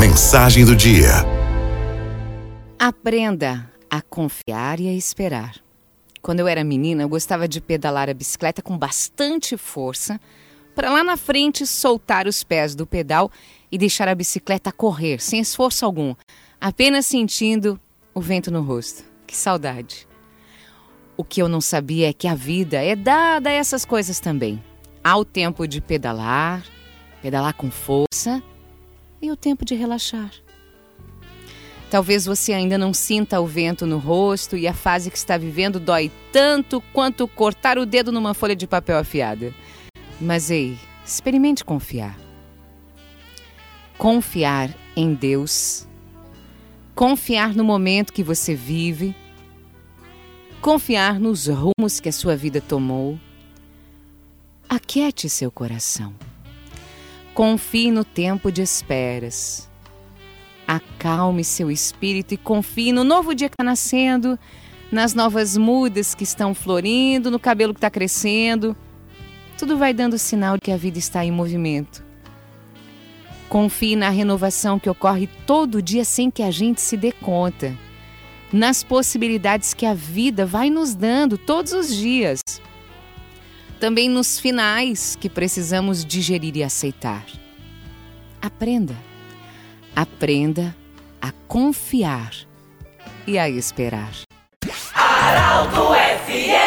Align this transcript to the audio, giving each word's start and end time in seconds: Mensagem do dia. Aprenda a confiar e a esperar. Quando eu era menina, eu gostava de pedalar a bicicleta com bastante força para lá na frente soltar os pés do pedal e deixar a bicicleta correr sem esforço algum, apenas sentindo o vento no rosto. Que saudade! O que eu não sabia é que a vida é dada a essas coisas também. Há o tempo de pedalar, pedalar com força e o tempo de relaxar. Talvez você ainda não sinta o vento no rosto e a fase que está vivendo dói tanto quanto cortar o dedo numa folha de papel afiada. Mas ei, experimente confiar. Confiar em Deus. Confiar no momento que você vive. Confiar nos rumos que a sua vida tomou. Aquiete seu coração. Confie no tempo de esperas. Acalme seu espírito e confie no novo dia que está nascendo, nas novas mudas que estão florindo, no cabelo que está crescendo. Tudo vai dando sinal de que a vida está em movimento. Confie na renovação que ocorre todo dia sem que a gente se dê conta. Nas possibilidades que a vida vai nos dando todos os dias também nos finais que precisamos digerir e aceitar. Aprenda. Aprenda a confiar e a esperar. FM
Mensagem 0.00 0.64
do 0.64 0.74
dia. 0.74 1.10
Aprenda 2.78 3.70
a 3.90 4.00
confiar 4.00 4.80
e 4.80 4.88
a 4.88 4.94
esperar. 4.94 5.56
Quando 6.22 6.40
eu 6.40 6.48
era 6.48 6.64
menina, 6.64 7.02
eu 7.02 7.08
gostava 7.08 7.46
de 7.46 7.60
pedalar 7.60 8.08
a 8.08 8.14
bicicleta 8.14 8.62
com 8.62 8.78
bastante 8.78 9.58
força 9.58 10.18
para 10.74 10.90
lá 10.90 11.04
na 11.04 11.18
frente 11.18 11.66
soltar 11.66 12.26
os 12.26 12.42
pés 12.42 12.74
do 12.74 12.86
pedal 12.86 13.30
e 13.70 13.76
deixar 13.76 14.08
a 14.08 14.14
bicicleta 14.14 14.72
correr 14.72 15.20
sem 15.20 15.38
esforço 15.38 15.84
algum, 15.84 16.14
apenas 16.58 17.04
sentindo 17.04 17.78
o 18.14 18.22
vento 18.22 18.50
no 18.50 18.62
rosto. 18.62 19.04
Que 19.26 19.36
saudade! 19.36 20.08
O 21.14 21.22
que 21.22 21.42
eu 21.42 21.48
não 21.48 21.60
sabia 21.60 22.08
é 22.08 22.14
que 22.14 22.26
a 22.26 22.34
vida 22.34 22.82
é 22.82 22.96
dada 22.96 23.50
a 23.50 23.52
essas 23.52 23.84
coisas 23.84 24.18
também. 24.18 24.64
Há 25.04 25.18
o 25.18 25.26
tempo 25.26 25.68
de 25.68 25.78
pedalar, 25.78 26.64
pedalar 27.20 27.52
com 27.52 27.70
força 27.70 28.42
e 29.20 29.30
o 29.30 29.36
tempo 29.36 29.64
de 29.64 29.74
relaxar. 29.74 30.30
Talvez 31.90 32.24
você 32.24 32.52
ainda 32.52 32.78
não 32.78 32.94
sinta 32.94 33.40
o 33.40 33.46
vento 33.46 33.84
no 33.84 33.98
rosto 33.98 34.56
e 34.56 34.68
a 34.68 34.72
fase 34.72 35.10
que 35.10 35.18
está 35.18 35.36
vivendo 35.36 35.80
dói 35.80 36.10
tanto 36.32 36.80
quanto 36.92 37.26
cortar 37.26 37.78
o 37.78 37.84
dedo 37.84 38.12
numa 38.12 38.32
folha 38.32 38.54
de 38.54 38.66
papel 38.66 38.96
afiada. 38.96 39.52
Mas 40.20 40.50
ei, 40.50 40.78
experimente 41.04 41.64
confiar. 41.64 42.16
Confiar 43.98 44.70
em 44.94 45.12
Deus. 45.12 45.86
Confiar 46.94 47.54
no 47.54 47.64
momento 47.64 48.12
que 48.12 48.22
você 48.22 48.54
vive. 48.54 49.14
Confiar 50.60 51.18
nos 51.18 51.48
rumos 51.48 51.98
que 51.98 52.08
a 52.08 52.12
sua 52.12 52.36
vida 52.36 52.60
tomou. 52.60 53.18
Aquiete 54.68 55.28
seu 55.28 55.50
coração. 55.50 56.14
Confie 57.34 57.90
no 57.90 58.04
tempo 58.04 58.50
de 58.50 58.62
esperas. 58.62 59.68
Acalme 60.66 61.44
seu 61.44 61.70
espírito 61.70 62.34
e 62.34 62.36
confie 62.36 62.92
no 62.92 63.04
novo 63.04 63.34
dia 63.34 63.48
que 63.48 63.54
está 63.54 63.64
nascendo, 63.64 64.38
nas 64.90 65.14
novas 65.14 65.56
mudas 65.56 66.14
que 66.14 66.24
estão 66.24 66.54
florindo, 66.54 67.30
no 67.30 67.38
cabelo 67.38 67.72
que 67.72 67.78
está 67.78 67.90
crescendo. 67.90 68.76
Tudo 69.56 69.76
vai 69.76 69.94
dando 69.94 70.18
sinal 70.18 70.56
de 70.56 70.60
que 70.62 70.72
a 70.72 70.76
vida 70.76 70.98
está 70.98 71.24
em 71.24 71.30
movimento. 71.30 72.04
Confie 73.48 73.96
na 73.96 74.10
renovação 74.10 74.78
que 74.78 74.88
ocorre 74.88 75.28
todo 75.46 75.82
dia 75.82 76.04
sem 76.04 76.30
que 76.30 76.42
a 76.42 76.50
gente 76.50 76.80
se 76.80 76.96
dê 76.96 77.12
conta. 77.12 77.76
Nas 78.52 78.82
possibilidades 78.82 79.74
que 79.74 79.86
a 79.86 79.94
vida 79.94 80.44
vai 80.44 80.70
nos 80.70 80.94
dando 80.94 81.38
todos 81.38 81.72
os 81.72 81.94
dias 81.94 82.40
também 83.80 84.08
nos 84.10 84.38
finais 84.38 85.16
que 85.16 85.28
precisamos 85.28 86.04
digerir 86.04 86.56
e 86.56 86.62
aceitar. 86.62 87.24
Aprenda. 88.40 88.94
Aprenda 89.96 90.76
a 91.20 91.32
confiar 91.48 92.30
e 93.26 93.38
a 93.38 93.48
esperar. 93.48 94.12
FM 96.26 96.59